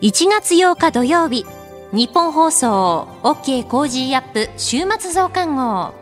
[0.00, 1.44] 1月8日土曜日
[1.92, 5.92] 日本放送 OK コージーアップ週末増刊号。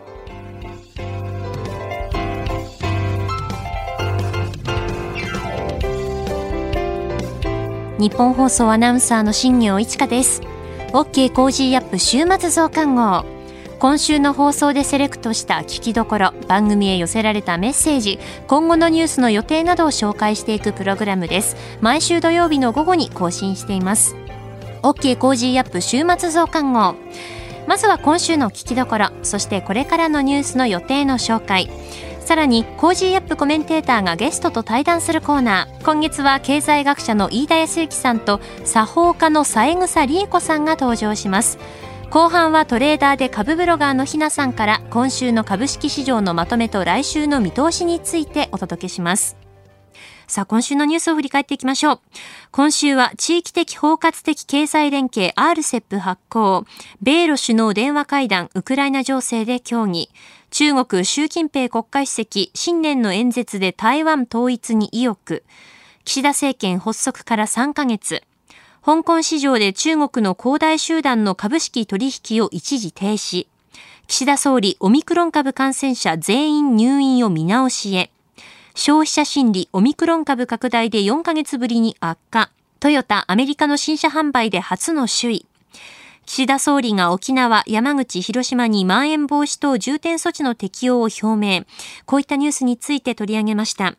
[7.99, 10.43] ニッポン放送アナウンサーの新行市佳です。
[10.93, 13.36] OK Cozy up 週末増刊号。
[13.87, 18.19] 今週の放送でセレクトした聞きどころ番組へ寄せられたメッセージ
[18.49, 21.55] 今後のニュースの予定などを紹介していくプログラムです。
[21.81, 24.17] 毎週土曜日の午後に更新しています。
[24.83, 26.97] OK Cozy up 週末増刊号。
[27.69, 31.71] まずは今週の聞きどころそしてこれからのニュースの予定の紹介。
[32.19, 35.85] さらに Cozy up コメンテーターがゲストと対談するコーナー。
[35.85, 41.61] 今月は経済学者の飯田康之さんと作法家の三枝理枝子さんが登場します。
[42.11, 49.37] 後半はトレーダーで株ブロガーのひなさんから今週の株式市場のまとめと来週の見通しについてお届けします。
[50.29, 52.01] さあ、今週のニュースを振り返っていきましょう。
[52.53, 56.65] 今週は地域的包括的経済連携 RCEP 発行、
[57.03, 60.11] 米ロ首脳電話会談、ウクライナ情勢で協議、
[60.51, 65.45] 中国習近平国家主席新年の演説で台湾統一に意欲、
[66.05, 68.23] 岸田政権発足から3ヶ月、
[68.87, 73.49] 香港市場で中国の恒大集団の株式取引を一時停止。
[74.07, 78.13] 岸田総理、オミクロン株感染者全員入院を見直しへ。
[78.77, 82.53] 消費者心理、オミクロン株拡大で4ヶ月ぶりに悪化。
[82.79, 85.47] トヨタ、アメリカの新車販売で初の首位。
[86.25, 91.65] 岸田総理が沖縄、山口、広島にまん延防止等重点措置の適用を表明。
[92.05, 93.97] こういったニュースについて取り上げました。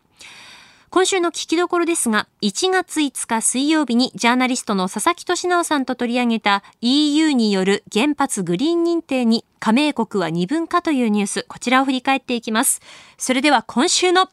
[0.90, 12.80] 今週の聞きどころですが、1月5日水曜日にジャーナリストの佐々木俊直さんと取り上げた EU による原発グリーン認定に加盟国は二分化というニュース、こちらを振り返っていきます。
[13.18, 14.30] それでは今週の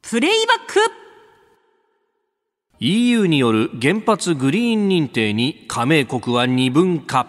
[0.00, 0.78] プレイバック
[2.78, 7.26] EU による原発グリーン認定に加盟国は二分化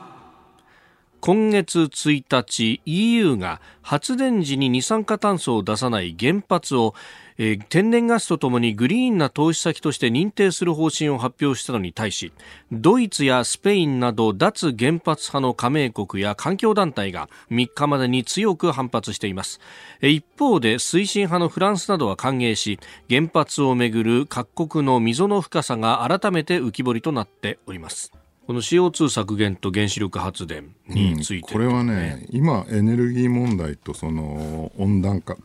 [1.20, 6.93] 今月1日 EU が発電時に二酸化炭素を出さない原発を
[7.39, 12.33] えー、天然ガスとともにグリーンな投資先として認定する方針を発表したのに対し
[12.71, 19.59] ドイツやスペインなど脱原発派の加盟国や環境団体が3日までに強く反発しています。
[20.02, 28.11] 一方で推進派のフランスなどは歓迎し原発をめぐる各国の溝の深さが改めて浮き彫りとなっております。
[28.48, 35.36] この CO2 削減と原子力発電について、うん、これはね、今、エネルギー問題とその温暖化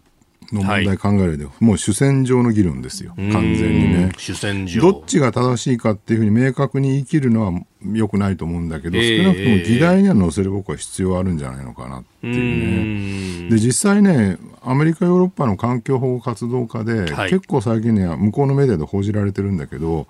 [0.52, 4.12] の問題考えるで、はい、もう主戦場の議論ですよ、完全にね。
[4.16, 4.80] 主戦場。
[4.80, 7.60] どっちが正しいかっていうふうに明確に言い切るのは
[7.92, 13.50] よくないと思うんだけど、えー、少なくとも議題には載せる僕は必要あるんじゃないのかなっていうね。
[13.50, 20.06] で、実際ね、アメリカ、ヨーロッパの環境保護活動家で、はい、結構最近ね、向こうのメディアで報じられてるんだけど、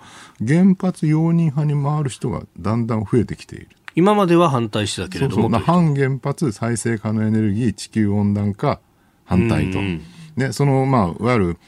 [0.46, 3.68] 原発容認派に回る人がだんだん増えてきている。
[3.94, 5.42] 今までは反対してたけれども。
[5.42, 8.80] そうそう反原発、再生可能エネルギー、地球温暖化、
[9.24, 9.78] 反対と。
[10.36, 11.58] ね、その、まあ、いわゆる、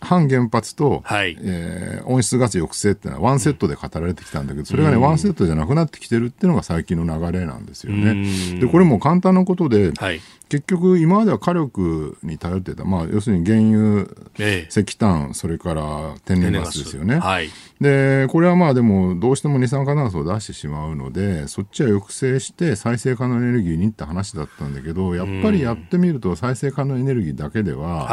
[0.00, 8.60] 反原発と、はい、えー、温室ガス抑制っていうのはワンセットで語られてきたんだけど、それがね、ワンセットじゃなくなってきてるっていうのが最近の流れなんですよね。
[8.60, 14.06] で、これも簡単なことで、はい、結局、今までは火力に頼ってた、まあ、要するに原油、
[14.38, 17.18] ええ、石炭、それから天然ガスですよね。
[17.18, 17.50] はい、
[17.80, 28.08] で、これはまあでも、どうしても二酸化炭素を出してしまうので、そっちは抑制して再生可能エネルギーにって話だったんだけど、やっぱりやってみると、再生可能エネルギーだけでは、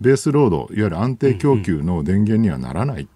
[0.00, 3.08] ベースロード、いわゆる安定供給の電源にはならない。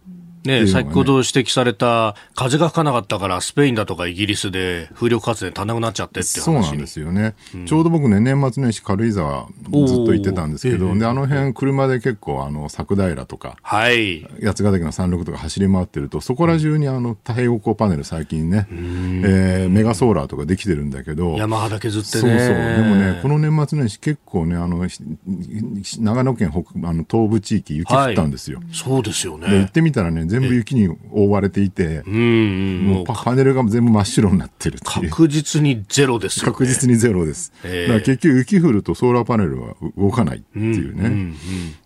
[0.44, 9.70] ね、先ほど指摘された、風が吹かなかったから、スペインだとかイギリスで風力発電足んなくなっちゃってってそうなんですよね、うん、ちょうど僕ね、年末年始、軽井沢ずっ
[10.06, 22.20] と行ってたんですけど、であの辺車で結構、あの佐久平とか、はい、八ヶ岳の山麓とか走り回ってると、そこら中にあの太陽光パネル、最近ね、えー、メガソーラーとかできてるんだけど、山肌削ってね。
[22.20, 24.86] そうそう、でもね、この年末年始、結構ね、あの
[25.98, 28.58] 長野県北あの東部地域、雪降ったんですよ。
[28.58, 29.48] はい、そうですよね。
[29.48, 34.84] 行ってみたらね、全部雪に覆われていて、もうパネルが全部真っ白になってるって。
[34.84, 36.38] 確実にゼロです。
[36.38, 37.52] よ、ね、確実にゼロです。
[37.62, 41.34] だから結局雪降るとソーラーパネルは動かないっていうね。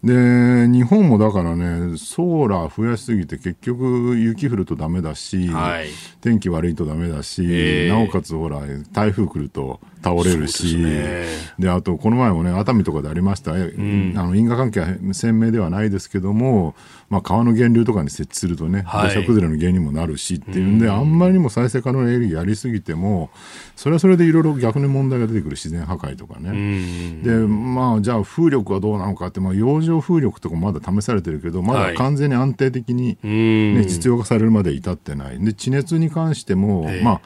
[0.04, 5.86] で、日本もだからね、ソーラー増やしすぎて結局雪降るとダメだし、はい、
[6.20, 8.60] 天気悪いとダメだし、なおかつほら、
[8.92, 11.26] 台風来ると倒れるし、で、
[11.58, 16.74] ね、あと、この前もね、熱海とかでありました、うん、あの因果関係は鮮明ではないですけども、
[17.14, 23.30] まあ、川の源流とかに設置するとね、土砂崩れの原因にもなるしっていうんで、うん、あんまりにも再生可能なエネルギーやりすぎても、
[23.76, 26.50] それはそれでいろいろ逆に問題が出てくる自然破壊とかね。
[26.50, 35.38] うん、で、まあ、じゃあ風力はどうなのかって、まあ、洋上風力とかまだ試されてるけど、まだ完全に安定的にね、ね実用化されるまで至ってない。
[35.38, 37.20] で、地熱に関しても、まあ、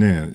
[0.00, 0.30] ね、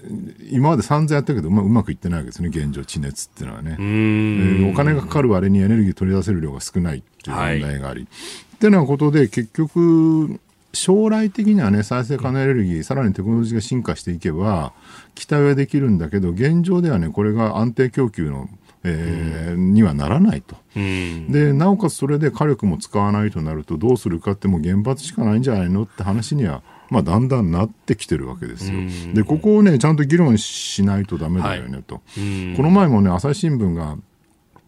[0.51, 3.75] 今まで散々やったけど、まあ、うまくいってないわけですね、現状、地熱っていうのはね。
[3.79, 8.01] えー、お金がかかる割にエネルギー取り出せる量が少ないっていう問題があり。
[8.01, 8.07] はい、
[8.55, 10.39] っていうようなことで、結局、
[10.73, 14.73] 将来的にはね、再生可能エネルギー、さらにテクノロジーが進化していけば、
[15.15, 18.49] 期待はできるんだけど、現状ではね、これが安定供給の、
[18.83, 20.55] えー、にはならないと。
[20.75, 28.79] で、なおかつそれで火力も使わないとなると、どうするかってもう原発しかないんじゃないのって話にはまあ、だんだんなってきてるわけですよ。
[29.13, 31.95] で、ここをね、ちゃんと議論しないとだめだよねと。
[31.95, 33.97] はい、この前もね、朝日新聞が、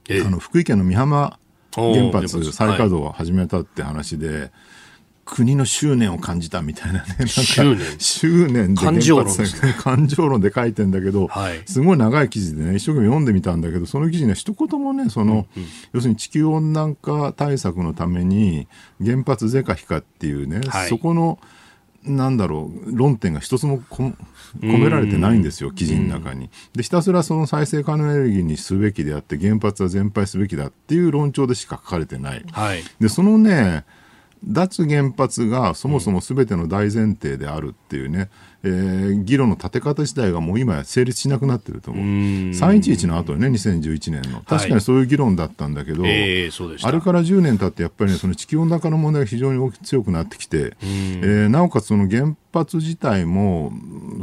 [0.09, 1.37] あの福井県の美浜
[1.75, 4.51] 原発再稼働を始めたって話で、はい
[5.27, 7.99] 国の執念を感じたみたいなね、なんか執念。
[7.99, 9.35] 執念で感情論。
[9.77, 18.67] 感情論で書いてんだけど、はい、すごい長い記事でね、一生懸命読んでみたんだけど、その記事ね、一言もね、その、うんうん、要するに地球温暖化対策のために、
[19.03, 21.39] 原発是か非かっていうね、はい、そこの、
[22.07, 24.13] なんだろう論点が一つも込
[24.61, 26.49] められてないんですよ、記事の中に。
[26.73, 32.45] で、ひたすらその再生可能エネルギーにすべきであって、原発は全廃すべきだっていう論調でしか書かれてない。
[32.51, 33.85] はい、で、そのね、
[34.43, 38.29] 脱原発がそもそもすべての大前提であるっていうね、
[38.63, 42.03] えー、議論の立て方自体がもう今や成立しなくなってると思う。
[42.03, 44.41] う311の後ね、2011年の。
[44.41, 53.71] 確かにそういう議論だったんだけど、はいえー、あれから10年経ってやっぱりね、その地球温暖化の問題が非常に強くなってきて、えー、なおかつその原発自体も、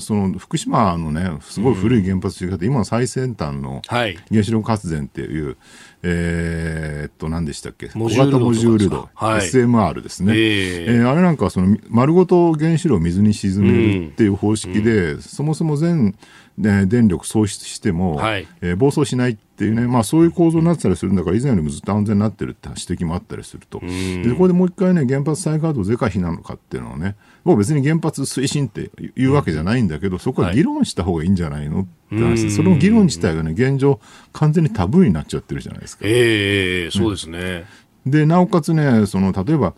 [0.01, 5.57] その福島のね、すごい古い原発というか、今の最先端の原子力発電っていう、
[6.07, 7.89] えー、っと、何でしたっけ？
[7.89, 10.35] 小型モジュール度、はい、SMR ですね。
[10.35, 16.15] えー、えー、あれなんかその丸ごと原子炉を水に沈めるっていう方式で、うん、そもそも全、
[16.57, 23.81] ね、電力喪失しても、はい、えー、暴走しないっていうね、まあそういう構造になってたりするんだから、以前よりもずっと安全になってるって指摘もあったりすると。
[23.81, 34.01] で、ここでもう一回ね、原発再稼働是か非なのかっていうのをね、もう別に原発推進っていうわけじゃないんだけど、そこは議論した方がいいんじゃないのって話、その議論自体がね、現状、
[34.33, 36.05] 完全にタブーになっちゃってるじゃないですか。
[36.07, 37.65] ええー、そうですね。
[38.07, 39.75] で、なおかつね、その、例えば、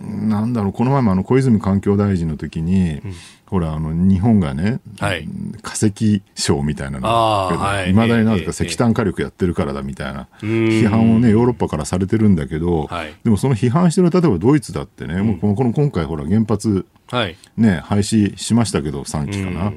[0.00, 3.14] なんだろう、この前もあの小泉環境大臣の時に、うん、
[3.52, 5.28] ほら、あの、日本がね、はい、
[5.60, 7.10] 化石賞みたいなのが、
[7.86, 7.92] い。
[7.92, 16.86] まだになぜか石炭火力やってるからだみたいな、批判をね、ヨーロッパからされてるんだけど、はい、でもその批判してる、例えばドイツだってね、うん、もうこのこの今回ほら原発、
[17.58, 19.74] ね、廃止しましたけど、3期かな。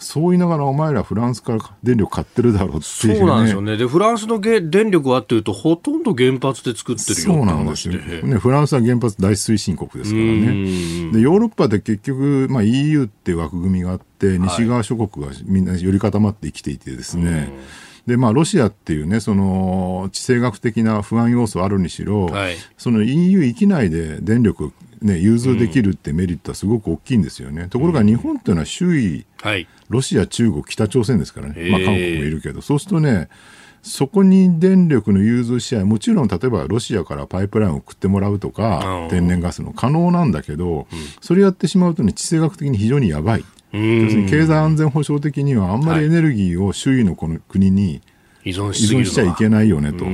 [0.00, 3.76] そう言いながらお前らフランスから電力買ってるだろうっていう、ね、そうなんですよね。
[3.76, 7.94] で、フランスの電力はっていうと、ほとんど原発で作ってるよそうなんですよ。
[7.94, 11.12] ね、フランスは原発大推進国ですからね。
[11.12, 17.50] で、ヨーロッパで結局、まあ、EU っていう枠組みがあって、西側諸国がみんな寄り固まって生きていてですね、はい
[18.06, 27.68] でまあ、ロシアっていうね、その地政学的な不安要素あるにしろ、はい、その EU 域内で電力ね、融通できるってメリットはすごく大きいんですよね。
[27.68, 33.28] ところが日本っていうのは周囲、はい、ロシア、中国、北朝鮮ですからね、まあ、韓国もいるけど、そうするとね、
[33.82, 40.86] そこに電力の融通し合い、もちろん例えばロシアからパイプラインを送ってもらうとか、天然ガスの可能なんだけど、
[41.20, 43.44] それやってしまうとね、地政学的に非常にやばい。
[43.72, 48.02] 要するに経済安全保障的にはあんまりエネルギーを周囲のこの国に
[48.44, 50.04] 依存し依存しちゃいけないよねと。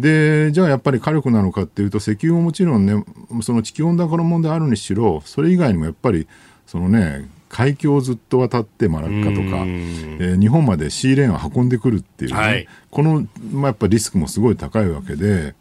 [0.00, 3.04] で、じゃあやっぱり火力なのかっていうと、石油ももちろんね、
[3.42, 6.26] その地球温暖化の問題あるにしろ、それ以外にもやっぱり、
[6.66, 15.54] そのね、海峡をずっと渡ってマラッカとか、えー、日本までシーレーンを運んでくるっていうね、はい、この、まあ、やっぱリスクもすごい高いわけで、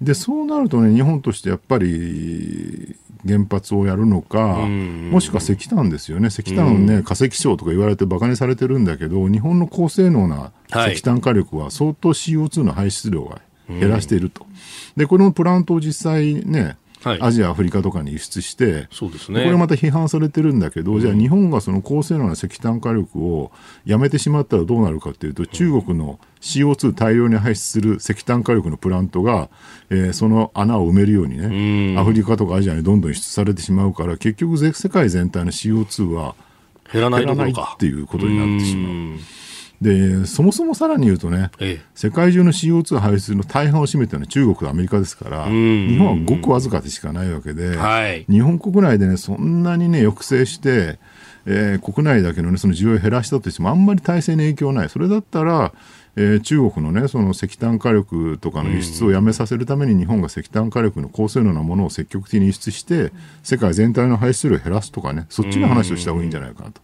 [0.00, 4.66] で、そうなるとね、日本としてやっぱり、原発をやるのか、
[5.10, 10.52] もしくは石炭ですよね、石炭ね、化石賞とか言われてバカにされてるんだけど、日本の高性能な
[10.92, 14.46] 石炭火力は相当 CO2 の排出量が減らしていると。
[14.96, 23.52] で、このプラントを実際ね、はい、アジア、アフリカとかに輸出して、そうですね、これまた批判されてるんだけど、うん、じゃあ日本がその高性能な石炭火力を
[23.84, 29.48] やめてしまったらどうなるかというと、中国の CO2 大量に排出する石炭火力のプラントが、
[29.88, 36.34] えー、その穴を埋めるようにね、うん、アフリカとかアジアにどんどん輸出されてしまうから、結局、世界全体の CO2 は
[36.92, 39.40] 減らないっていうことになってしまう。
[39.80, 50.98] でそもそもさらに言うとね、ええ、世界中の CO2 排出の大半を占めてるのは中国とアメリカですから、日本はごくわずかでしかないわけで、はい、日本国内でね、そんなにね、抑制して、
[51.46, 55.72] えー、国内だけの,、ね、その需要を減らしたとしても、あんまり体制に影響ない、それだったら、
[56.20, 63.10] えー、中国の,、ね、その石炭火力とかの輸出をやめさせるために日本が石炭火力の高性能なものを積極的に輸出して
[63.42, 66.80] 世界全体の排出量を減らすとかねそっちの話をした方がいいんじゃないかなと。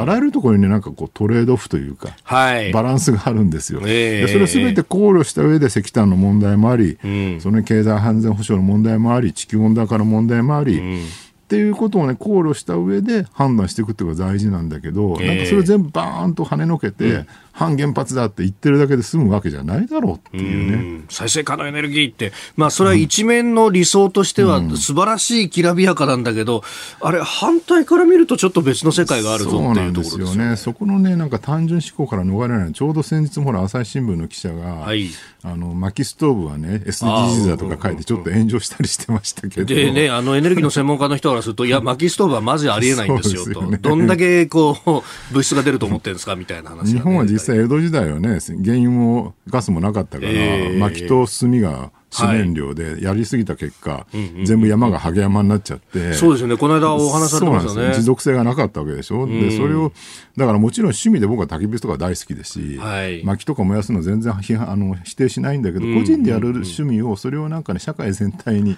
[0.00, 3.80] あらゆるところにねなんかこうトレードオフというか、はい、バランスがあるんですよ。
[3.82, 11.06] えー、でそれをすべて考慮した上で石炭の問題もあり、うん、その経済安全保障の問題もあり地球温暖化の問題もあり、うん
[11.48, 21.04] っていうことをね考慮した上で判断していくっていうのが大事なんだけど、えー、なんかそれを全部バーンと跳ねのけて、うん、反原発だって言ってるだけで済むわけじゃないだろうっていうね。
[21.08, 26.62] う再生可能エネルギーって、まあそれは一面の理想としては素晴らしいきらびやかなんだけど、
[27.00, 30.56] うん、あれ反対から見るとちょっと別の世界があるぞっていうところですよね。
[30.56, 32.72] そこのね、なんか単純思考から逃れない。
[32.74, 35.08] ちょうど先日もほら朝日新聞の記者が、はい、
[35.44, 39.66] あの薪ストーブはね SDGs だとか書いてちょっと炎上したりしてましたけど。
[39.66, 57.94] でね、あのエネルギーの専門家の人からすると、いや 薪ストーブはまずありえないんですよと、ね、どんだけこう物質が出ると思ってるんですかみたいな話、ね、日本は実際江戸時代はね原油もガスもなかったから、えー、薪と炭が資燃料でやりすぎた結果、はい、全部山がハゲ山になっちゃって、そうですよね、この間お話されてましたね。
[57.94, 59.92] 持続性がなかったわけでしょ、うん、でそれを、
[60.36, 68.76] だからもちろん趣味で僕は焚き火とか大好きですし、はい、薪とか燃やすの全然あの否定しないんだけど、個人でやる趣味を、それをなんかね、社会全体に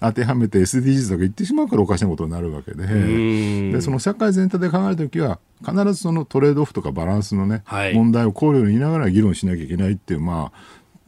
[0.00, 2.86] 当てはめて SDGs とか言ってしまうからおかしなことになるわけで、
[3.72, 10.58] でその社会全体で考えるときは、必ずそのトレードオフとかバランスのね、はい、問題を考慮にながら議論しなきゃいけないっていう、まあ、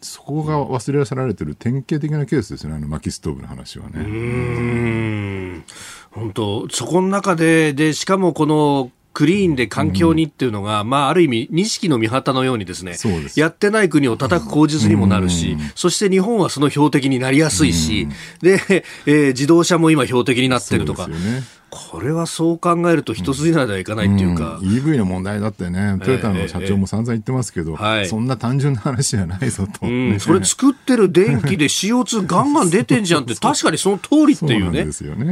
[0.04, 5.64] そこが忘れ去られてる典型的なケースですね、あの薪ストーブの話はね。
[6.10, 12.96] 本当、そこの中で、で、しかもこの、クリーンで環境にっていうのが、うん、まあ、ある意味、錦の御旗のようにですね、
[13.36, 21.14] やってない国を叩く口実にもなるし、うん、そして日本はその標的になりやすいし、うん、で、えー、自動車も今標的になってるとか、ね、
[21.74, 34.84] これはそう考えると一筋縄ではいかないっていうか、うん、EV の問題だってねトヨタの社長も散々言ってますけど、えーえー、そんな単純な話じゃないぞと、うん、それ作ってる電気で CO2 ガンガン出てんじゃんって確かにその通りっていうね。
[34.84, 35.24] ですよね、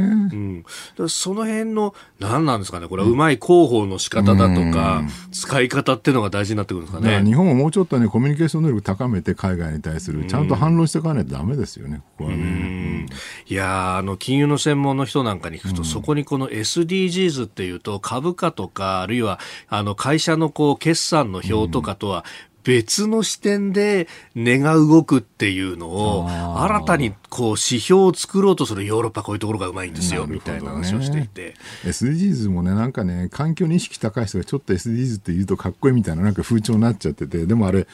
[0.97, 7.23] うん、その辺の何なんですかねこれはうまい広報の仕方だとか、うん、使い方っていうのが大事になってくるんですかね。
[7.23, 13.05] 日本ももうちょっとねコミュニケーション能力高めて海外に対するちゃんと反論していかないとダメですよねここはね、
[13.47, 22.25] いやあの金融の専門の人なんかに聞くと、そこにこの SDGs っていうと株価とかあるいはあの会社のこう決算の表とかとは
[22.63, 26.27] 別の視点で値が動くっていうのを
[26.59, 31.53] 新たにこう指標を作ろうとするヨーロッパこういうところがうまいんですよ、みたいな話をしていて。
[31.83, 37.85] SDGs もねなんかね環境に意識高い人がちょっと SDGs って言うとかっこいいみたいななんか風潮になっちゃっててでもあれ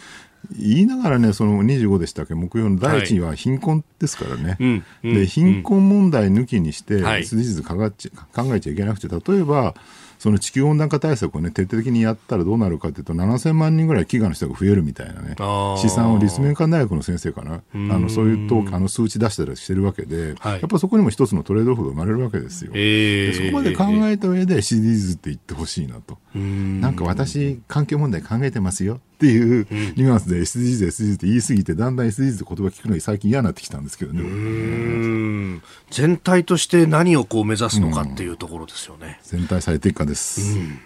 [0.58, 4.58] 言いながらね、その25でしたっけ、目標の第一位は貧困ですからね、
[5.04, 9.76] はいで貧困問題抜きにして、SDGs 考えちゃいけなくて、例えば、
[10.20, 15.36] その地球温暖化対策をね、徹底的にやったらどうなるかというと、7000万人ぐらい飢餓の人が増えるみたいなね、
[15.78, 22.72] 試算を立命館大学の先生かな、あのそういうとあの数値出したりしてるわけで、はい、やっぱそこにも一つのトレードオフが生まれるわけですよ。
[22.76, 26.18] えー、そこまで考えた上で SDGs って言ってほしいなと。
[26.36, 35.62] なんか私、環境問題考えてますよっていうニュアンスで SDGs、SDGs って言い過ぎて、だんだん SDGs って言葉聞くのに最近嫌になってきたんですけどね。
[35.92, 39.20] 全体として何をこう目指すのかっていうところですよね。
[39.24, 40.58] 全体最適化です。
[40.58, 40.80] うん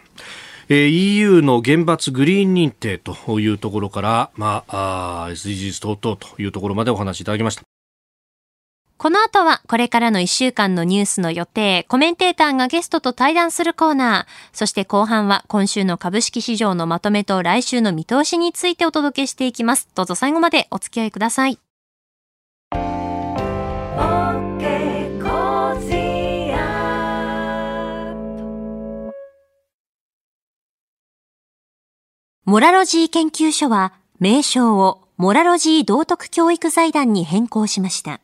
[0.69, 7.72] えー、EU の原発グリーン認定というところから、まあ、あ SDGs 等々というところまでお話しいただきました。
[8.97, 19.89] この後はこれからの1週間のニュースの予定、コメンテーターがゲストと対談するコーナー、そして後半は今週の株式市場のまとめと来週の見通しについてお届けしていきます。
[19.93, 21.59] どうぞ最後までお付き合いください。
[32.45, 38.21] モラロジー研究所は名称をモラロジー道徳教育財団に変更しました。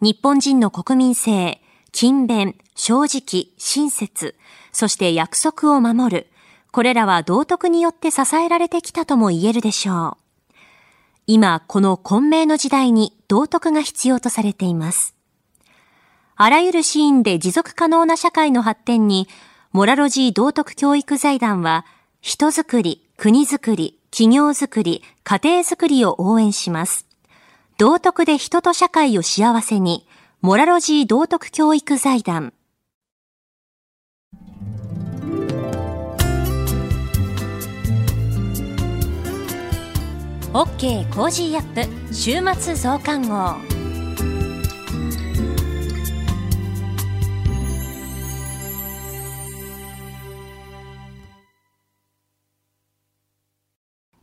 [0.00, 1.60] 日本人の国民性、
[1.92, 4.34] 勤勉、正直、親切、
[4.72, 6.26] そして約束を守る。
[6.72, 10.54] これらは道徳によって支えられてきたとも言えるでしょう。
[11.26, 15.14] 今、この混迷の時代に道徳が必要とされています。
[16.34, 19.28] あらゆるシーンで持続可能な社会の発展に、
[19.72, 21.84] モラロジー道徳教育財団は、
[22.22, 27.09] 人づくり、国づくり、企業づくり、家庭づくりを応援します。
[27.80, 30.06] 道徳で人と社会を幸せに、
[30.42, 32.52] モラロジー道徳教育財団。
[40.52, 43.79] OK Cozy up 週末増刊号。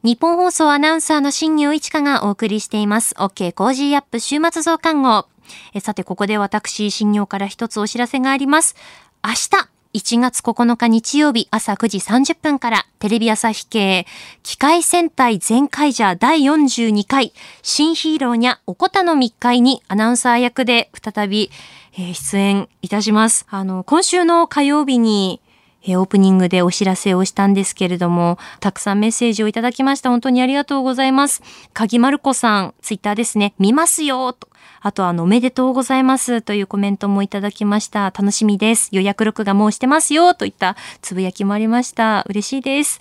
[0.07, 3.13] ニッポン放送アナウンサーの新行市佳がお送りしています。
[3.15, 5.27] OK Cozy up 週末増刊号。
[5.73, 8.77] えさて、ここで私、新行から一つお知らせがあります。
[9.21, 14.05] 明日、1月9日日曜日朝9時30分からテレビ朝日系
[14.43, 21.51] 機界戦隊ゼンカイジャー第42回新ヒーローにゃおこたの密会にアナウンサー役で再び、
[21.95, 23.45] えー、出演いたします。
[23.49, 25.41] あの、今週の火曜日に
[25.85, 30.09] えオープニングでお知らせをしたんですけれども、たくさんメッセージをいただきました。
[30.09, 31.41] 本当にありがとうございます。
[31.73, 33.53] 鍵丸子さん、ツイッターですね。
[33.59, 34.49] 見ますよと。
[34.81, 38.05] あとあの、おめでとうございますというコメントもいただきました。
[38.05, 38.89] 楽しみです。
[38.91, 42.25] 予約録画もうしてますよといったつぶやきもありました。
[42.27, 42.99] 嬉しいです。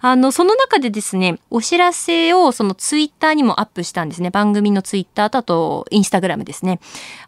[0.00, 4.30] あの、その中でですね、お知らせをそのツイッターにもアップしたんですね。
[4.30, 6.80] 番組のツイッターとあと、インスタグラムですね。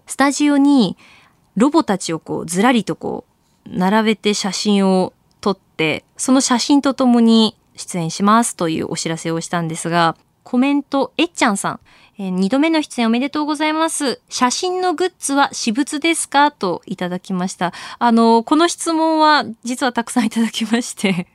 [0.07, 0.97] スタジオに
[1.57, 3.28] ロボたちをこう、ずらりとこう、
[3.69, 11.81] 並べて写真を撮って、その写真とともに出演しますというお知らせをしたんですが、コメント、えっちゃんさん。
[12.21, 14.21] えー、2度目の出演おめでとうございます。
[14.29, 16.51] 写真のグッズは私物ですか？
[16.51, 17.73] といただきました。
[18.01, 21.29] あの、この質問は実はたくさんいただきまして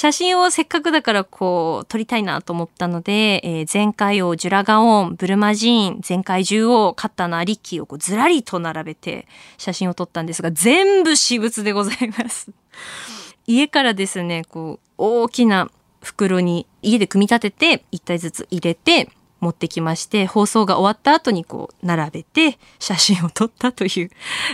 [0.00, 9.26] 写真をせっかくだからこう撮りたいなと思ったので、えー、前回王、ジュラガオン、ブルマジーン、前回獣王、カッターのアリッキーをこうずらりと並べて
[9.56, 12.52] 写真を撮ったんですが、全部私物でございます。
[13.48, 15.68] 家からですね、こう大きな
[16.00, 24.10] 袋に家で組み立てて1体ずつ入れて持ってきまして放送が終わった後にこう並べて写真を撮ったという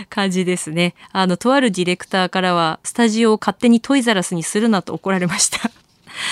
[0.09, 0.95] 感じですね。
[1.11, 5.71] あのとあるディレクターからはスタジオを勝手にトイザラスにするなと怒られました。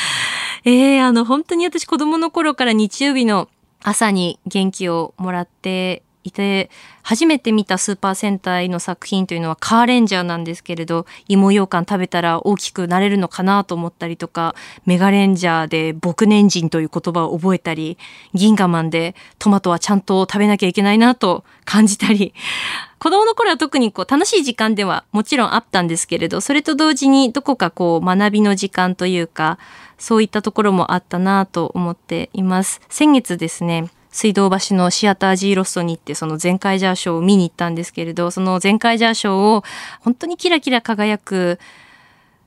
[0.66, 3.50] えー、あの本当に私子供の頃から日曜日の
[3.82, 6.70] 朝に元気をもらっていて、
[7.02, 17.98] 初めて見たスーパー戦隊の作品というのはカーレンジャーなんですけれど、芋羊羹食べたら大きくなれるのかなと思ったりとか、メガレンジャーで牧年人という言葉を覚えたり、
[18.34, 22.34] 銀河マンでトマトはちゃんと食べなきゃいけないなと感じたり、
[23.00, 29.58] 子供の頃は特にこう楽しい時間ではもちろんあったんですけれど、それと同時にどこかこう学びの時間というか、
[29.98, 32.82] そういったところもあったなと思っています。
[32.90, 39.64] 先月ですね、水道橋のシアター G ロストに行ってその全開ジャーショーを見に行ったんですけれどその全開ジャーショーを
[40.00, 41.60] 本当にキラキラ輝く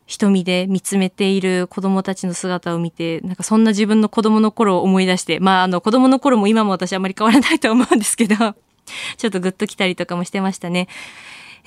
[0.06, 8.36] 瞳で見つめている子供たちの姿を見て、なんかそんな自分の子供の頃を思い出して、まああの子供の頃も今も私あまり変わらないと思うんですけど、
[9.18, 10.88] ちょっとグッときたりとかもしてましたね。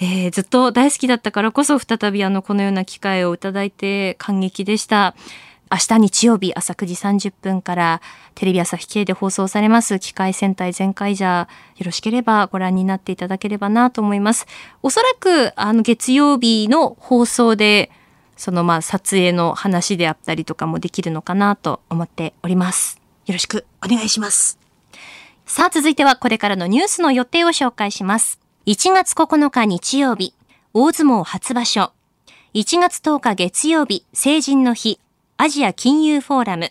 [0.01, 5.13] えー、ずっと大好きだったからこそ再びあのこのような機会をいただいて感激でした。
[5.71, 6.95] 明日日曜日朝9時
[7.29, 8.01] 30分から
[8.34, 14.47] テレビ朝日系で放送されます機械戦隊全開じゃよろしければご覧になっていただければなと思います。
[14.82, 17.91] おそらくあの月曜日の放送で
[18.36, 22.99] そのまあ撮影の話であったりとかもできるのかなと思っております。
[23.27, 24.58] よろしくお願いします。
[25.45, 28.39] さあ続いてはこれからのニュースの予定を紹介します。
[28.65, 30.34] 1月9日日曜日、
[30.73, 31.91] 大相撲初場所。
[32.53, 34.99] 1月10日月曜日、成人の日、
[35.41, 36.69] アジア金融フォーラム。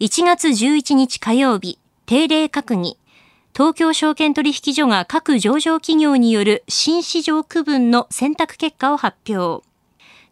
[0.00, 2.96] 1月11日火曜日、定例閣議。
[3.54, 9.62] 東京証券取引所が各上場企業による新市場区分の選択結果を発表。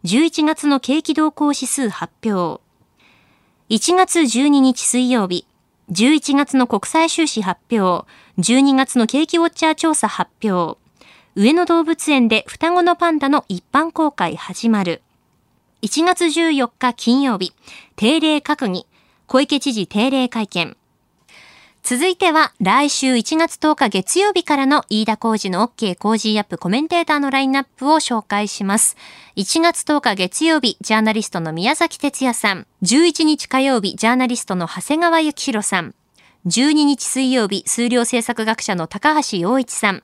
[0.05, 2.63] 11月の景気動向指数発表。
[3.69, 5.45] 1月12日水曜日、
[5.91, 8.07] 11月の国際収支発表。
[8.39, 10.79] 12月の景気ウォッチャー調査発表。
[11.35, 15.03] 上野動物園で双子のパンダの一般公開始まる。
[15.81, 17.53] 1月14日金曜日、
[17.95, 18.85] 定例閣議、
[19.25, 20.77] 小池知事定例会見。
[21.81, 28.95] 続いては、来週1月10日月曜日からの飯田工事の OK 工事アップコメンテーターのラインナップを紹介します。
[29.37, 32.67] 1月10日月曜日、ジャーナリストの宮崎哲也さん。
[32.83, 35.95] 11日火曜日、ジャーナリストの長谷川幸宏さん。
[36.45, 40.03] 12日水曜日、数量政策学者の高橋洋一さん。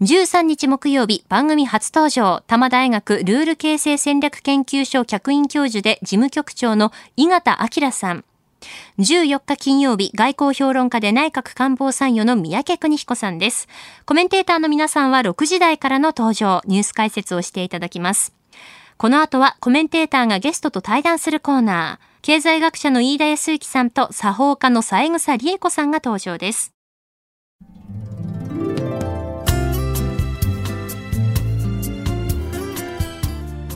[0.00, 8.24] 13日木曜日、番組初登場、多摩大学ルール形成戦略研究所客員教授で事務局長の井形明さん。
[9.00, 13.66] 14日金曜日、外交評論家で内閣官房参与の三宅邦彦さんです。
[14.06, 18.32] コメンテーターの皆さんは6時台からの登場、ニュース解説をしていただきます。
[18.98, 26.72] この後はコメンテーターがゲストと対談するコーナー、経済学者の飯田康之さんと作法家の三枝理恵子さんが登場です。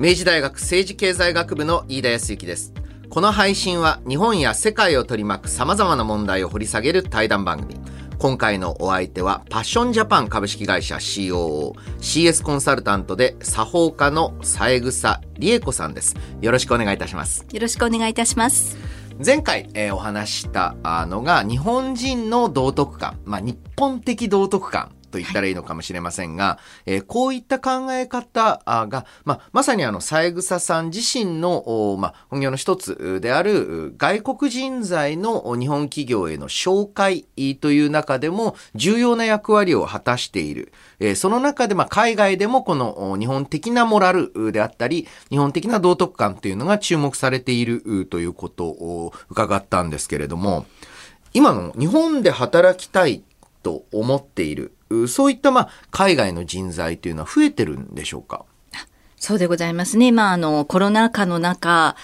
[0.00, 2.72] 明治大学政治経済学部の飯田康之です。
[3.10, 7.78] この配信は日本や世界を取り巻く様々な問題を掘り下げる対談番組。
[8.18, 16.16] 今回のお相手はパッションジャパン株式会社 COO、CS コンサルタントで作法家の三枝理恵子さんです。
[16.40, 17.44] よろしくお願いいたします。
[17.52, 18.78] よろしくお願いいたします。
[19.22, 20.76] 前回、えー、お話した
[21.10, 40.72] のが日本人の道徳観、まあ、日本的道徳観と言ったらいいのかもしれませんが、えー、こういった考え方が、まあ、まさにあの、三枝さん自身の、まあ、本業の一つである外国人材の日本企業への紹介という中でも重要な役割を果たしている。
[41.00, 50.66] えー、その中で、まあ、海外でもこの日本的なモラルであったり、日本的な道徳観というのが注目されているということを伺ったんですけれども、
[51.32, 53.22] 今の日本で働きたい
[53.62, 54.72] と思っている。
[55.08, 58.44] そういったまあ海外の人材というのは増えてるんでしょうか？
[59.16, 60.12] そうでございますね。
[60.12, 61.94] まあ、あの、コロナ禍の中、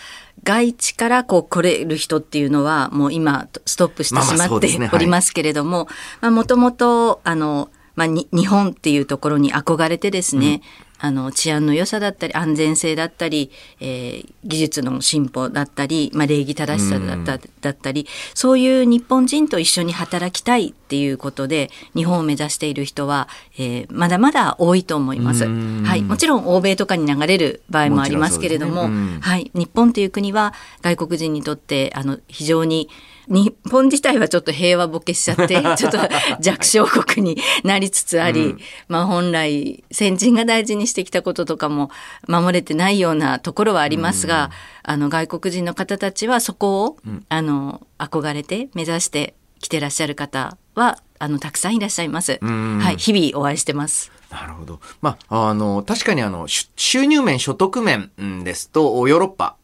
[0.45, 5.88] 外地からこう来れる人っていうのはもう今ストップしてしまっておりますけれども、
[6.21, 10.61] もともと、あの、まあ、日本っていうところに憧れてですね、
[11.07, 25.47] あの治安の良さだったり安全性だったり、えー、技術の進歩だったり、まあ、礼儀正しさだっただったりそういう日本人と一緒に働きたいっていうことで日本を目指している人は、えー、まだまだ多いと思います。
[25.47, 32.88] はい、もちろん欧米とかに流れる場合もありますけれども、ね、はい、日本という国は外国人にとってあの非常に
[33.29, 35.99] 日本自体はちょっと平和ボケしちゃって、 ちょっと
[36.41, 38.59] 弱小国になりつつあり、うん、
[38.89, 41.91] まあ本来先人が大事にしてきたこととかも
[42.29, 44.51] 守れてないようなところはありますが、
[44.87, 52.39] うん、あの外国人の方たちはそこを、うん、あの憧れて目指して来てらっしゃる方はあのたくさんいらっしゃいます。
[52.43, 54.12] はい、日々お会いしてます。
[54.37, 54.81] なるほど。
[55.01, 58.11] まあ、あの、確かにあの、収入面、所得面
[58.44, 59.57] ですと、ヨーロッパ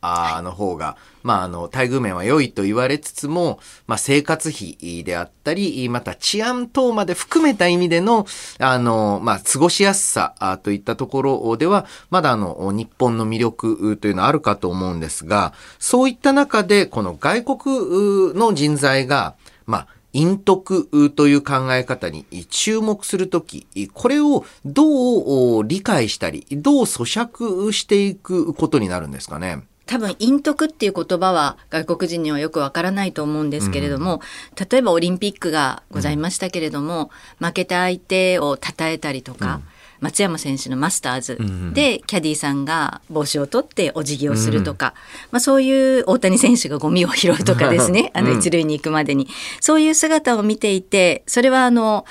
[0.42, 8.26] の方が、はい、まあ、あの、待遇面は良いと言われつつも、まあ、生活費であったり、また治安等まで含めた意味での、
[8.58, 19.34] あの、まあ、過ごしやすさといったところでは、まだあの、日本の魅力というのはあるかと思うんですが、そういった中で、この外国の人材が、
[19.66, 29.62] まあ、陰徳という考え方に注目するとき、これをどう理解したり、どう咀嚼していくことになるんですかね？
[29.86, 39.71] 多分陰徳っていう言葉は外国人にはよくわからないと思うんですけれども、うん、例えばオリンピックがございましたけれども、うん、負けた相手を称えたりとか、うん
[40.02, 41.38] 松山選手のマスターズ
[41.72, 44.94] で、キャディーさんが帽子を取ってお辞儀をするとか、
[45.30, 48.10] まあ、そういう大谷選手がゴミを拾うとかですね。
[48.12, 49.28] あの一塁に行くまでに。
[49.60, 52.04] そういう姿を見ていてそれはあの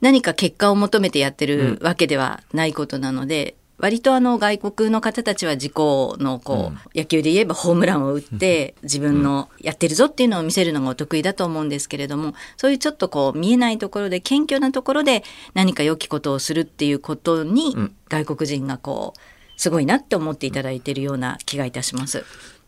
[0.00, 15.22] 何か結果を求めてやってるわけではないことなので、割とあの外国の方たちは自己のこう、野球で言えばホームランを打って自分のやってるぞっていうのを見せるのがお得意だと思うんですけれどもそういうちょっとこう見えないところで謙虚なところで
[15.54, 17.76] 何か良きことをするっていうことに
[18.08, 19.20] 外国人がこう
[19.56, 22.24] すごいなって思っていただいているような気がいたします。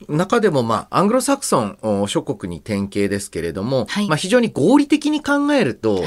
[0.09, 6.05] 中でも、まあ、アングロサクソン諸国に典型ですけれども、はい、まあ、非常に合理的に考えると、はい、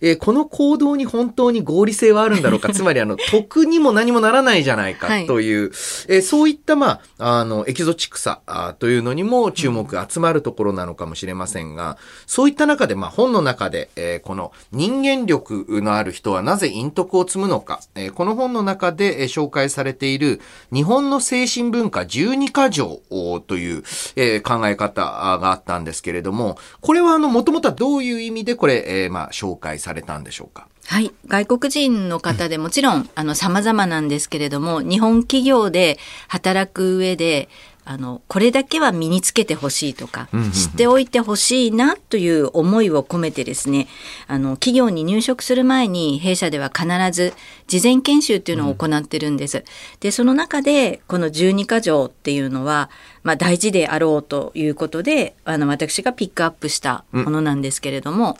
[0.00, 8.40] えー、この行動に本当に合理性はあるんだろうか、 つまり、あの、得にも何もならないじゃないかという、はい、えー、そういった、まあ、あの、エキゾチックさ
[8.78, 20.40] というのにも注目が集まるところなのかもしれませんが、そういった中で、まあ、本の中で、えー、この人間力のある人はなぜ陰徳を積むのか、えー、この本の中で、えー、紹介されている
[20.72, 23.00] 日本の精神文化12か条
[23.40, 23.82] という、
[24.16, 30.68] えー、考え方があったんですけれども、これはあの、もともとはどういう意味でこれ、えー、まあ、紹介されたんでしょうか？
[30.86, 31.12] はい。
[31.26, 37.48] 外国人の方でもちろん、あの、様々なんですけれども、日本企業で働く上で、
[37.86, 43.88] あのこれだけは身につけてほしいとか、知っておいてほしいなという思いを込めてですね
[44.26, 47.34] あの企業に入職する前に弊社では必ず
[47.66, 49.58] 事前研修っていうのを行ってるんです。
[49.58, 49.64] うん、
[50.00, 52.90] でその中でこの12か条っていうのは、
[53.22, 58.38] まあ、大事であろうということであの私がピックアップしたものなんですけれども。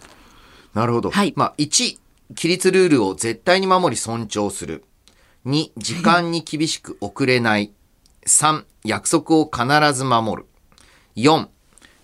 [0.75, 1.99] うん、なるほど、はい、まあ、1
[2.31, 4.85] 規律ルールを絶対に守り尊重する。
[5.47, 7.71] 2時間に厳しく遅れない
[8.27, 10.49] 3約束を必ず守る。
[11.17, 11.49] 4、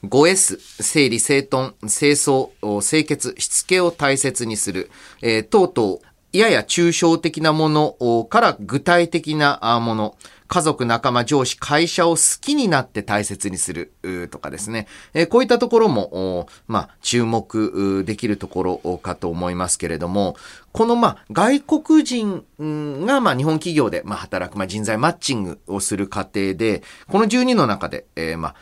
[0.05, 4.91] 5S、整理整頓、清掃、清潔、しつけを大切にする。
[5.23, 5.99] えー、等々、
[6.33, 10.17] やや抽象的なものから具体的なもの。
[10.51, 13.93] 家族、仲間、上司、会社を好きになって大切にする
[14.33, 14.89] とかですね。
[15.15, 20.35] えー、こういったところも、まあ、注目できるところかと思いますけれども、
[20.73, 28.55] この、まあ、外国人が、まあ、日本企業で、まあ、働く、まあ、人材マッチングをする過程で、この12の中で、えー、まあ、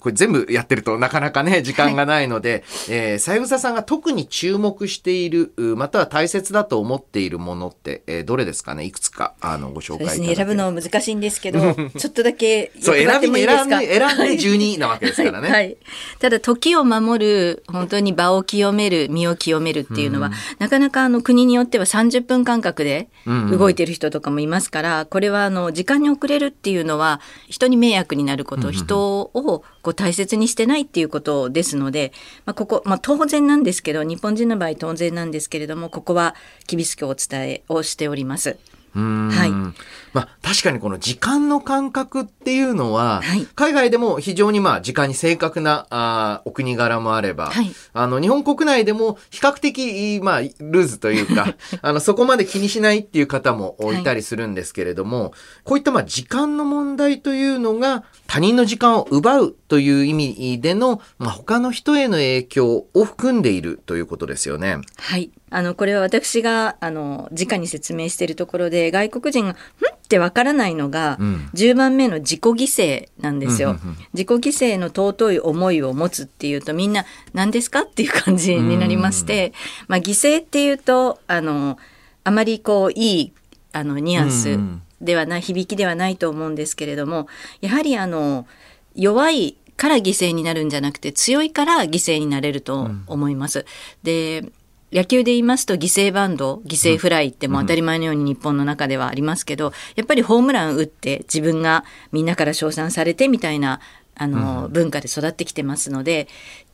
[0.00, 8.84] これ全部やってるとなかなかね、時間がないので、はい、えー、三枝さんが特に注目している、または大切だと思っているものって、えー、どれですかね？
[8.84, 11.60] いくつか、あの、ご紹介いただね、選ぶの難しいんですけど、
[11.96, 15.48] ちょっとだけそう、選び、選んで、選んで12なわけですからね。
[15.48, 15.76] はい、はい。
[16.18, 32.12] ただ、時を守る、本当に場を清める、身を清めるっていうのは、うん、なかなかあの、国によっては30分間隔で動いてる人とかもいますから、これはあの、時間に遅れるっていうのは、人に迷惑になること、人をこう大切にしてないっていうことですので、
[32.44, 36.34] まあ、ここ、まあ、当然なんですけど日本人の場合当然なんですけれどもここは
[36.66, 38.58] 厳しくお伝えをしております。
[39.00, 39.76] はい。
[40.16, 55.32] まあ、確かにこの時間の感覚っていうのは、はい、海外でも非常にまあ時間に正確なあお国柄もあれば、はい、あの日本国内でも比較的まあルーズというか、 あのそこまで気にしないっていう方もいたりするんですけれども、はい、
[55.64, 64.78] こういったまあ時間の問題というのが他人の時間を奪うという意味での、まあ、他の人への影響を含んでいるということですよね。
[64.96, 65.30] はい。
[65.50, 69.54] あの、これは私が、あの、直に説明しているところで、外国人が、ん？
[69.54, 73.76] ってわからないのが、うん、10番目の自己犠牲なんですよ。
[74.12, 77.80] 自己犠牲の尊い思いを持つっていうと、みんな、何ですか？
[77.80, 79.52] っていう感じになりまして、
[79.88, 81.76] まあ、犠牲っていうと、あの、
[82.22, 83.32] あまりこう、いい、
[83.72, 84.58] あの、ニュアンス
[85.00, 87.26] ではない、響きではないと思うんですけれども、
[87.60, 88.46] やはりあの、
[88.94, 93.60] 弱いから犠牲になるんじゃなくて強いから犠牲になれると思います。
[93.60, 93.64] うん、
[94.04, 94.50] で
[94.96, 103.80] 野球で言いますと犠牲バンド犠牲フライっても当たり前のように日本の中ではありますけど、やっぱりホームラン打って自分がみんなから称賛されてみたいな
[104.18, 106.28] あの、文化で育ってきてますので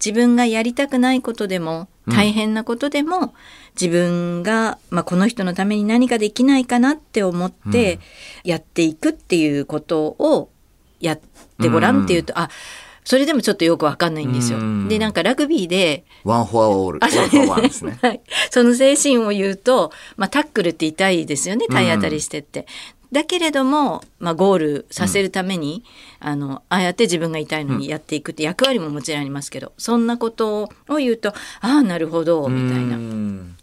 [0.04, 3.34] 自分がやりたくないことでも大変なことでも、
[3.74, 7.98] 自分が、まあ、この人のために何かできないかなって思って
[8.44, 10.48] やっていくっていうことを
[11.00, 11.20] やっ
[11.60, 12.48] てごらんっていうと、あ
[13.04, 14.58] それでもちょっとよくわかんないんですよ。
[14.88, 16.04] で、なんかラグビーで。
[16.24, 17.98] One for all。One for one ですね。
[18.00, 18.20] はい。
[18.50, 22.66] その精神を言うと、まあタックルって痛いですよね、体当たりしてって。
[23.12, 25.84] だけれども、まあ、ゴールさせるために、
[26.22, 32.98] うん、あのああやって自分が痛いのにやっていくって役割ももちろんありますけど、そんなことを言うとああなるほどみたいな。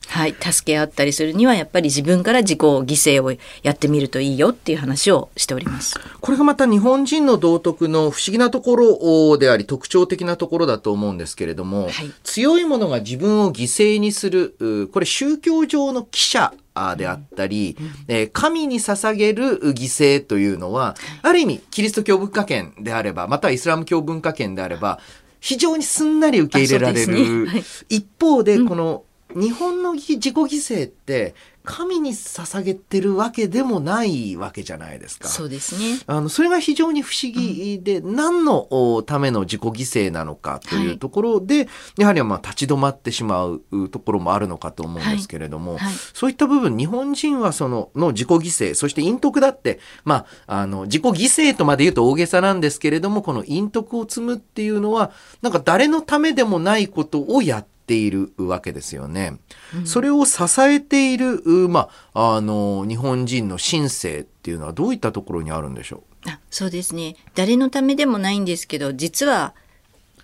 [0.10, 3.32] はい、助け合ったりするにはやっぱり自分から自己犠牲を
[3.62, 6.00] やってみるといいよっていう話をしております。
[6.20, 16.54] これがまた日本人の道徳の不思議なところであり特徴的なところだと思うんですけれども、はい、強いものが自分を犠牲にするこれ宗教上の記者
[16.98, 25.00] であったり、えー、神に捧げる犠牲というのは、ある意味、キリスト教文化圏であれば、またはイスラム教文化圏であれば、
[25.40, 27.46] 非常にすんなり受け入れられる。
[27.46, 29.04] ねはい、一方で、この、
[29.36, 35.28] 日本の自己犠牲って神に捧げてるわけでもないわけじゃないですか。
[35.28, 36.00] そうですね。
[36.08, 39.72] あの、それが非常に不思議で、うん、何のための自己犠
[40.08, 43.62] 牲なのかというところで、はい、やはりまあ立ち止まってしまう
[43.92, 51.12] ところもあるのかと思うんですけれども、はいはい、そういった部分、日本人はその、の自己犠牲、そして陰徳だって、まあ、あの、自己犠
[51.52, 55.12] 牲とまで言うと大げさなんですけれども、この陰徳を積むっていうのは、
[55.44, 59.40] なんか誰のためでもないことをやってているわけですよね。
[59.76, 66.30] うん、それを支えている、まあ、あの、日本人の心性っていうのはどういったところにあるんでしょう？
[66.30, 67.16] あそうですね。
[67.34, 69.56] 誰のためでもないんですけど、実は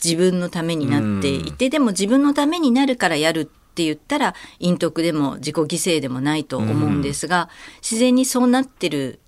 [0.04, 5.66] 自分のためになっていて、うん、でも自分のためになるからやるって言ったら、陰徳でも自己犠
[5.98, 7.50] 牲でもないと思うんですが、うん、
[7.82, 9.20] 自然にそうなってる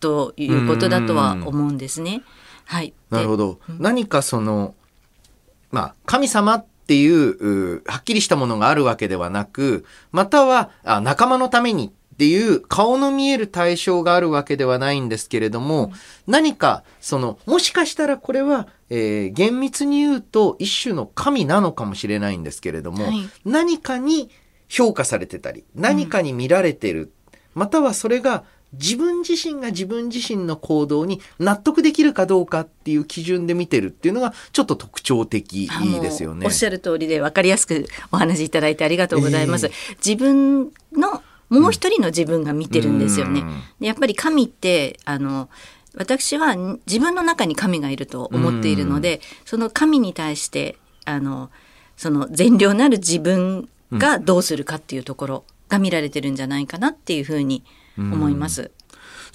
[0.00, 2.22] ということだとは思うんですね。
[2.64, 2.92] はい。
[3.10, 3.60] なるほど。
[3.78, 4.74] 何かその、
[5.70, 15.92] まあ、神様っていう、はっきりしたものがあるわけではなく、または、あ仲間のためにっっていう顔の見える対象があるわけではないんですけれども、
[16.26, 24.30] 何か、その、もしかしたらこれは、えー、厳密に言うと一種の神なのかもしれないんですけれども、はい、何かに
[24.66, 35.68] 評価されてたり、何かに見られてる、うん、またはそれが自分自身が自分自身の行動に納得できるかどうかっていう基準で見てるっていうのがちょっと特徴的
[36.00, 36.46] ですよね。
[36.46, 39.66] おっしゃる通りで分かりやすくお話しいただいてありがとうございます。
[39.66, 43.44] えー、自分のもう一人の自分が見てるんですよね。
[43.80, 45.48] でやっぱり神ってあの
[45.96, 51.50] 私は自分の中に神がいると思っているので、その神に対してあの
[51.96, 57.64] その善良なる自分がどうするかっていうところが見られてるんじゃないかなっていうふうに
[57.98, 58.70] 思います。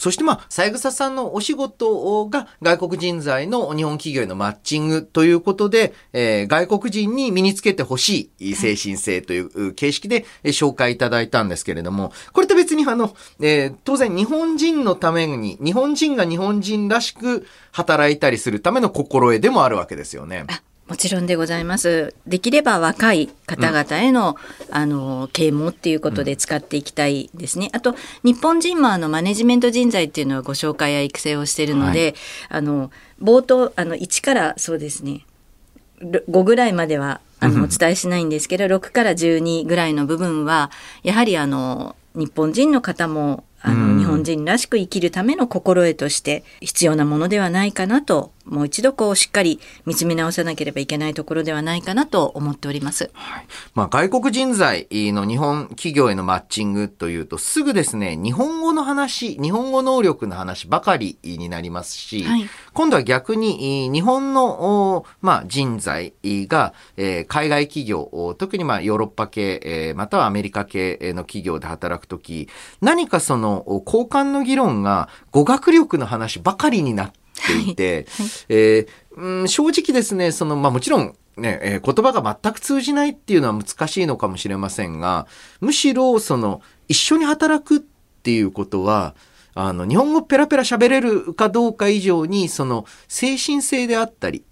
[0.01, 20.47] そしてまあ、三枝さんのお仕事が外国人材の日本企業へのマッチングということで、えー、外国人に身につけてほしい精神性という形式で紹介いただいたんですけれども、これと別にあの、えー、当然日本人のために、日本人が日本人らしく働いたりするための心得でもあるわけですよね。
[20.91, 22.13] もちろんでございます。
[22.27, 24.35] できれば若い方々への、
[24.67, 27.69] うん、あの啓蒙っていうことで使っていきたいですね。
[27.71, 32.13] あと日本人もあのマネジメント人材っていうのはご紹介や育成をしているので、はい、
[32.49, 35.25] あの冒頭あの1からそうですね
[36.01, 40.71] 5ぐらいまではあのお伝えしないんですけど、6から12ぐらいの部分は
[41.03, 53.11] やはりあの日本人の方もあの、日本人らしく生きるための心得として必要なものではないかなともう一度こうしっかり見つめ直さなければいけないところではないかなと思っております。
[53.13, 53.45] はい、
[53.75, 72.49] まあ、外国人材の日本企業へのマッチングというとすぐですね、日本語の話、日本語能力の話ばかりになりますし、はい、今度は逆に日本の、まあ、人材が、えー、海外企業、特にまあヨーロッパ系、えー、またはアメリカ系の企業で働くとき、
[72.81, 73.50] 何かその
[73.85, 78.05] 交換の議論が語学力の話ばかりになってていて、はいはい、
[78.49, 85.27] えー、うん、正直ですね、その、まあもちろん、ね、えー、言葉が全く通じないっていうのは難しいのかもしれませんが、
[85.59, 89.15] むしろ、その、一緒に働くっていうことは、
[89.53, 94.43] あの、日本語ペラペラ喋れるかどうか以上に、その、精神性であったり、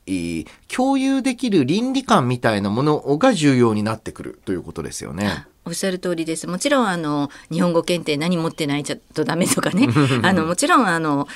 [0.68, 5.46] 共有できる倫理観みたいなものが重要になってくるということですよね。
[5.70, 6.48] おっしゃる通りです。
[6.48, 9.88] もちろん、あの、日本語検定何持ってないとダメとかね。
[10.24, 11.28] あの、もちろん、あの、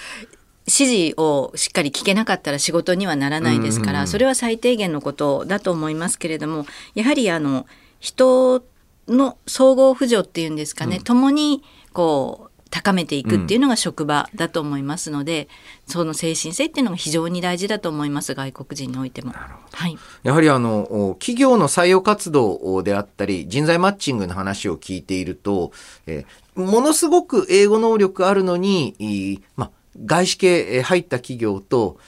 [0.65, 6.65] 指示をしっかり聞けなかったら仕事にはならないですから、それは最低限のことだと思いますけれども
[6.95, 7.65] やはりあの
[7.99, 8.63] 人
[9.07, 15.47] の総合扶助っていうんですかね、うん、共にこう高めていくっていうのが職場だと思いますので、
[15.87, 19.31] うん、その精神性っていうのが非常に大事だと思います外国人においても。
[19.31, 25.71] はい、やはりあの企業の採用活動であったり人材マッチングの話を聞いていると、
[26.07, 29.71] えー、ものすごく英語能力あるのに、まあ
[30.05, 31.99] 外資系入った企業と、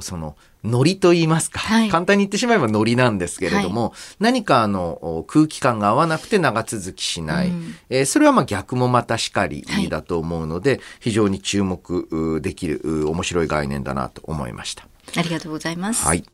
[0.00, 14.86] その、ノリと言いますか、はい、簡単に言ってしまえばノリなんですけれども、はい、何かあの空気感が合わなくて長続きしない、うん、えー、それはまあ逆もまたしかりだと思うので、はい、非常に注目できる面白い概念だなと思いました。
[15.16, 16.06] ありがとうございます。
[16.06, 16.24] はい。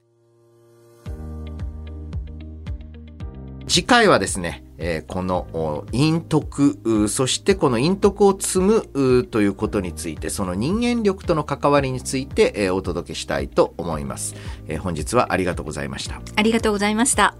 [3.68, 14.34] 次回はですね、えー、この陰徳、そしてこの陰徳を積むということについて、その人間力との関わりについて、えー、お届けしたいと思います、
[14.68, 16.20] えー、本日はありがとうございました。
[16.36, 17.34] ありがとうございました。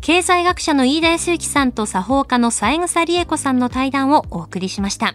[0.00, 5.14] 経済学者の飯田康之さんと作法家の三枝理恵子さんの対談をお送りしました。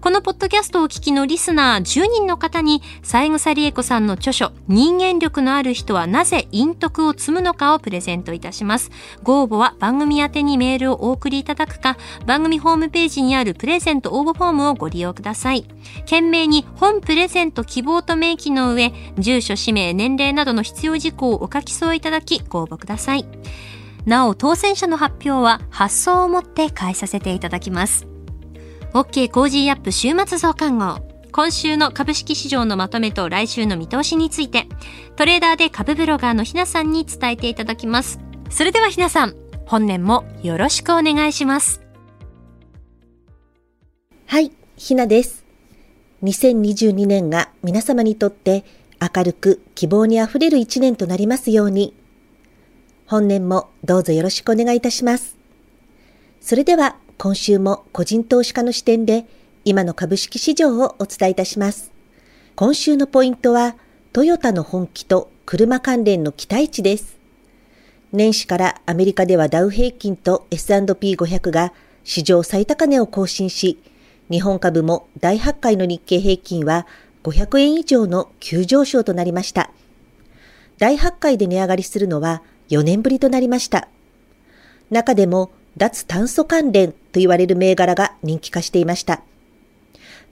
[0.00, 8.90] このポッドキャストをお聞きのリスナー10人の方に、三枝理恵子さんの著書、人間力のある人はなぜ陰徳を積むのかをプレゼントいたします。
[9.22, 15.66] ご応募は番組宛にメールをお送りいただくか、番組ホームページにあるプレゼント応募フォームをご利用ください。
[16.06, 23.26] 件名に本プレゼント希望と明記の上、住所、氏名、年齢などの必要事項をお書き添えいただき、ご応募ください。
[24.06, 28.09] なお、当選者の発表は発送をもって代えさせていただきます。
[28.92, 30.98] OK Cozy up 週末増刊号。
[31.30, 34.66] 今週の株式市場のまとめと来週の見通しについて、
[35.14, 38.18] トレーダーで株ブロガーのひなさんに伝えていただきます。
[38.50, 41.82] それではひなさん、本年もよろしくお願いします。
[44.26, 45.44] はい、ひなです。
[46.24, 48.64] 2022年が皆様にとって
[49.00, 51.94] 明るく希望にあふれる一年となりますように、
[53.06, 55.36] 本年もどうぞよろしくお願いいたします。
[56.40, 59.26] それでは今週も個人投資家の視点で
[59.66, 61.92] 今の株式市場をお伝えいたします。
[62.56, 63.76] 今週のポイントは
[64.14, 67.18] トヨタの本気と車関連の期待値です。
[68.10, 73.78] 年始からアメリカではダウ平均と S&P500 が史上最高値を更新し、
[74.30, 76.86] 日本株も第8回の日経平均は
[77.24, 79.70] 500円以上の急上昇となりました。
[80.78, 83.88] 第8回で値上がりするのは4年ぶりとなりました。
[84.90, 89.22] 中でも脱炭素関連と言われる銘柄が人気化していました。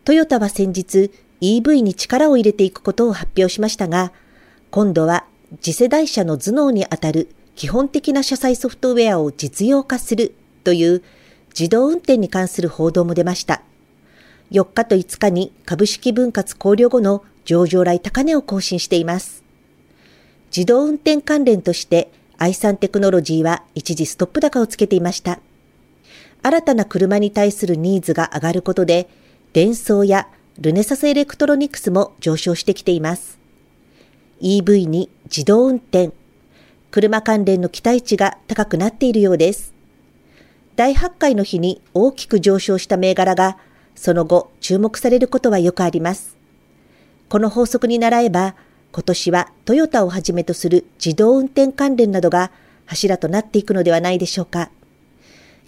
[0.05, 1.11] トヨタは先日
[1.41, 4.13] EV に力を入れていくことを発表しましたが、
[4.71, 5.25] 今度は
[5.61, 11.03] 次世代車の頭脳にあたる基本的な車載ソフトウェアを実用化するという
[11.59, 13.63] 自動運転に関する報道も出ました。
[14.51, 19.43] 4日と5日に株式分割考慮後の上場来高値を更新しています。
[20.55, 25.41] 自動運転関連として愛産テクノロジーは一時ストップ高をつけていました。
[26.43, 29.09] 新たな車に対するニーズが上がることで、
[29.53, 30.29] 電装や
[30.59, 33.39] ルネサスエレクトロニクスも上昇してきています。
[34.41, 36.11] EV に自動運転、
[36.91, 39.75] 車関連の期待値が高くなっているようです。
[40.77, 43.59] 第8回の日に大きく上昇した銘柄が、
[43.95, 46.37] その後注目されることはよくあります。
[47.29, 48.55] この法則に倣えば、
[48.93, 52.51] 今年はトヨタをはじめとする自動運転関連などが
[52.87, 54.71] 柱となっていくのではないでしょうか。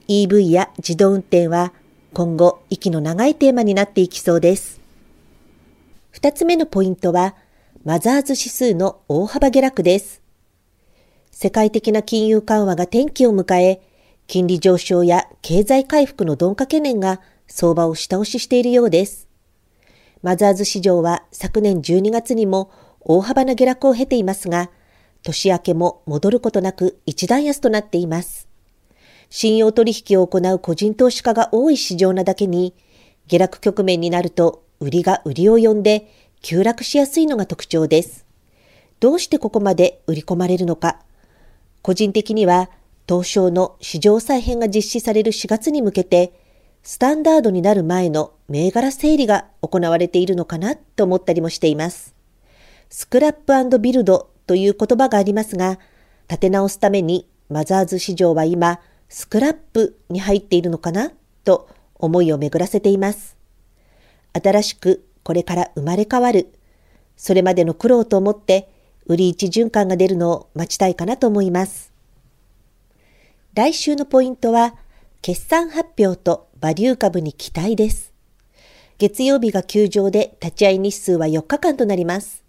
[0.09, 1.72] EV や自動運転は
[2.12, 4.80] 今後息の長いテーマになっていきそうです。
[6.11, 7.36] 二つ目のポイントは、
[7.84, 10.20] マザーズ指数の大幅下落です。
[11.30, 13.80] 世界的な金融緩和が転機を迎え、
[14.26, 19.28] 金利上昇や経済回復の鈍化懸念が相場を下押ししているようです。
[20.22, 22.70] マザーズ市場は昨年12月にも
[23.01, 24.70] 大幅な下落を経ていますが、
[25.22, 28.49] 年明けも戻ることなく一段安となっています。
[29.31, 32.74] 信用取引を行う個人投資家が多い市場なだけに、
[33.28, 36.12] 下落局面になると売りが売りを呼んで
[36.43, 38.26] 急落しやすいのが特徴です。
[38.99, 41.01] どうしてここまで売り込まれるのか。
[41.81, 42.70] 個人的には、
[43.09, 46.33] 東証の市場再編が実施される4月に向けて、
[46.83, 52.14] スタンダードになる前の銘柄整理が行われているのかなと思ったりもしています。
[52.89, 55.78] スクラップビルドという言葉がありますが、
[56.28, 58.81] 立て直すためにマザーズ市場は今、
[59.11, 61.11] スクラップに入っているのかな？
[61.45, 63.37] と思いを巡らせています。
[64.33, 66.55] 新しくこれから生まれ変わる。
[67.17, 68.71] それまでの苦労と思って
[69.07, 71.93] 売り一循環が出るのを待ちたいかなと思います。
[73.53, 74.77] 来週のポイントは、
[75.23, 78.13] 決算発表とバリュー株に期待です。
[78.99, 82.45] 月曜日が休場で立ち会い日数は4日間となります。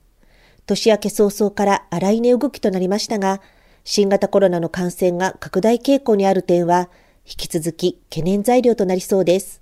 [0.68, 3.41] 年明け早々から荒い値動きとなりましたが、
[3.84, 6.89] 新型コロナの感染が拡大傾向にある点は、
[7.25, 9.61] 引き続き懸念材料となりそうです。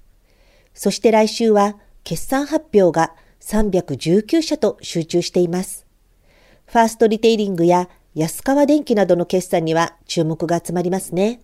[0.74, 5.86] そして来週は、決算発表が319社と集中しています。
[6.65, 11.41] ファーストリテイリングや安川電機などの決算には注目が集まりますね。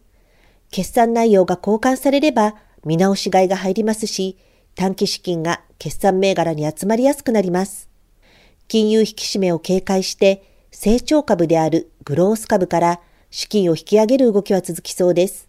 [0.72, 4.38] 決算内容が交換されれば見直し買いが入りますし、
[4.76, 7.90] 短期資金が決算銘柄に集まりやすくなります。
[8.68, 10.44] 金融引き締めを警戒して
[10.78, 13.00] 成長株であるグロース株から
[13.32, 15.48] 資金を引き上げる動きは続きそうです。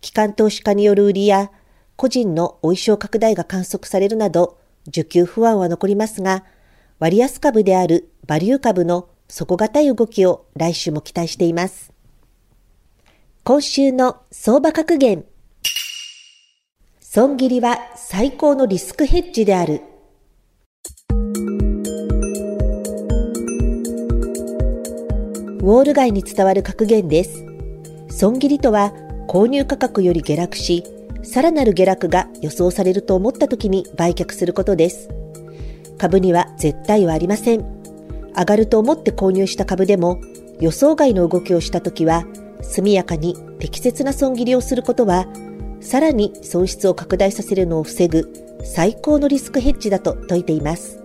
[0.00, 1.50] 機関投資家による売りや
[1.96, 6.42] 個人のお衣装拡大が観測されるなど需給不安は残りますが、
[6.98, 11.92] 割安株であるバリュー株の底堅い動きを来週も期待しています。
[13.44, 15.26] 今週の相場格言。
[16.98, 19.82] 損切りは最高のリスクヘッジである。
[25.60, 27.44] ウォール街に伝わる格言です。
[28.08, 28.92] 損切りとは、
[29.28, 30.84] 購入価格より下落し、
[31.22, 35.10] さらなる下落が予想されると思った時に売却することです。
[35.98, 37.64] 株には絶対はありません。
[38.34, 40.18] 上がると思って購入した株でも、
[40.60, 42.24] 予想外の動きをした時は、
[42.62, 45.26] 速やかに適切な損切りをすることは、
[45.80, 48.32] さらに損失を拡大させるのを防ぐ
[48.64, 51.00] 最高のリスクヘッジだと説いています。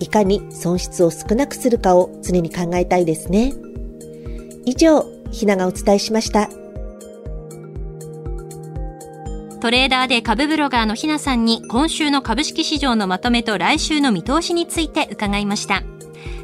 [0.00, 3.52] いかに損失を少なくするかを常に考えたいですね。
[4.66, 6.50] 以上、ひながお伝えしました。
[9.60, 15.82] トレーダーで株ブロガーのひなさんに今週の株式市場のまとめと来週の見通しについて伺いました。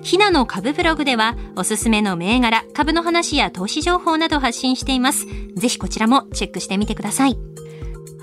[0.03, 5.27] ひなの株ブログではおすすめの銘柄、株の話や投資情報など発信しています。
[5.57, 7.52] ぜひこちらもチェックしてみてください。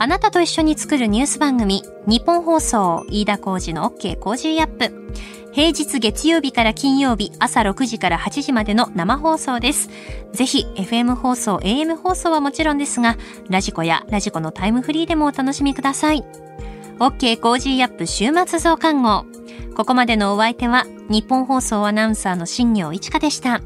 [0.02, 5.14] あなたと一緒に作るニュース番組、ニッポン放送、飯田浩司の OK Cozy up。
[5.52, 9.90] 平日月曜日から金曜日朝6時から8時までの生放送です。
[10.32, 13.18] ぜひ FM 放送、AM 放送はもちろんですが、
[13.50, 16.24] radiko や radiko のタイムフリーでもお楽しみください。
[17.00, 19.26] OK コージーアップ週末増刊号。
[19.76, 23.60] ここまでのお相手は日本放送アナウンサーの新業一華でした。